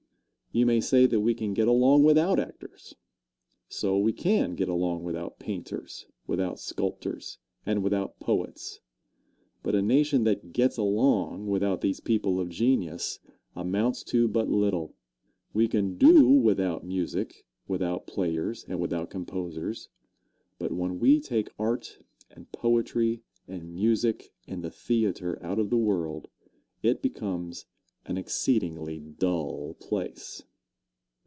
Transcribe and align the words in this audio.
You 0.53 0.65
may 0.65 0.81
say 0.81 1.05
that 1.05 1.21
we 1.21 1.33
can 1.33 1.53
get 1.53 1.69
along 1.69 2.03
without 2.03 2.37
actors. 2.37 2.93
So 3.69 3.97
we 3.97 4.11
can 4.11 4.53
get 4.55 4.67
along 4.67 5.03
without 5.05 5.39
painters, 5.39 6.07
without 6.27 6.59
sculptors 6.59 7.37
and 7.65 7.81
without 7.81 8.19
poets. 8.19 8.81
But 9.63 9.75
a 9.75 9.81
nation 9.81 10.25
that 10.25 10.51
gets 10.51 10.75
along 10.75 11.47
without 11.47 11.79
these 11.79 12.01
people 12.01 12.37
of 12.41 12.49
genius 12.49 13.19
amounts 13.55 14.03
to 14.03 14.27
but 14.27 14.49
little. 14.49 14.93
We 15.53 15.69
can 15.69 15.97
do 15.97 16.27
without 16.27 16.83
music, 16.85 17.45
without 17.69 18.05
players 18.05 18.65
and 18.65 18.77
without 18.77 19.09
composers; 19.09 19.87
but 20.59 20.73
when 20.73 20.99
we 20.99 21.21
take 21.21 21.47
art 21.57 21.97
and 22.29 22.51
poetry 22.51 23.23
and 23.47 23.73
music 23.73 24.33
and 24.49 24.61
the 24.65 24.69
theatre 24.69 25.41
out 25.41 25.59
of 25.59 25.69
the 25.69 25.77
world, 25.77 26.27
it 26.83 27.01
becomes 27.01 27.67
an 28.07 28.17
exceedingly 28.17 28.97
dull 28.99 29.75
place. 29.75 30.41